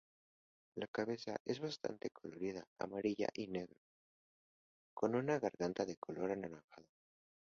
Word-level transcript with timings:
La 0.77 0.87
cabeza 0.87 1.35
es 1.45 1.59
bastante 1.59 2.09
colorida 2.09 2.67
amarilla 2.79 3.27
y 3.35 3.45
negro, 3.49 3.77
con 4.95 5.13
una 5.13 5.37
garganta 5.37 5.85
de 5.85 5.97
color 5.97 6.31
anaranjado. 6.31 6.87